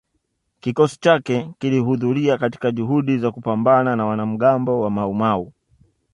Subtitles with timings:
[0.59, 5.53] Kikosi chake kilihudhuria katika juhudi za kupambana na wanamgambo wa Maumau